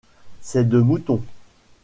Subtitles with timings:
[0.41, 1.21] C’est de Mouton…